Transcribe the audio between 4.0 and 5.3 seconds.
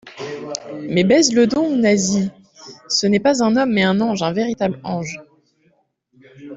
ange, un véritable ange.